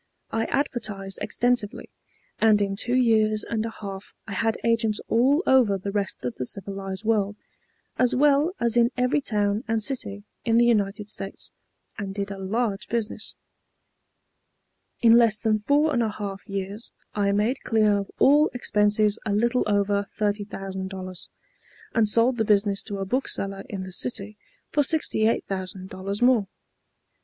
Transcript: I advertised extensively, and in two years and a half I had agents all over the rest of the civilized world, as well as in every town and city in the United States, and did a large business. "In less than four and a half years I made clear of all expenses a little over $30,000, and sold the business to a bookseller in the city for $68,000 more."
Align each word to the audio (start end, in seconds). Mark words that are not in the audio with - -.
I 0.31 0.45
advertised 0.45 1.19
extensively, 1.21 1.91
and 2.39 2.59
in 2.59 2.75
two 2.75 2.95
years 2.95 3.43
and 3.43 3.63
a 3.67 3.69
half 3.69 4.15
I 4.25 4.31
had 4.31 4.57
agents 4.63 4.99
all 5.09 5.43
over 5.45 5.77
the 5.77 5.91
rest 5.91 6.25
of 6.25 6.33
the 6.37 6.45
civilized 6.47 7.05
world, 7.05 7.35
as 7.99 8.15
well 8.15 8.53
as 8.59 8.75
in 8.75 8.89
every 8.97 9.21
town 9.21 9.63
and 9.67 9.83
city 9.83 10.23
in 10.43 10.57
the 10.57 10.65
United 10.65 11.07
States, 11.07 11.51
and 11.99 12.15
did 12.15 12.31
a 12.31 12.39
large 12.39 12.89
business. 12.89 13.35
"In 15.01 15.19
less 15.19 15.37
than 15.37 15.59
four 15.67 15.93
and 15.93 16.01
a 16.01 16.09
half 16.09 16.49
years 16.49 16.91
I 17.13 17.31
made 17.31 17.61
clear 17.61 17.99
of 17.99 18.09
all 18.17 18.49
expenses 18.55 19.19
a 19.23 19.31
little 19.33 19.61
over 19.67 20.07
$30,000, 20.17 21.27
and 21.93 22.09
sold 22.09 22.37
the 22.37 22.43
business 22.43 22.81
to 22.85 22.97
a 22.97 23.05
bookseller 23.05 23.65
in 23.69 23.83
the 23.83 23.91
city 23.91 24.35
for 24.71 24.81
$68,000 24.81 26.23
more." 26.23 26.47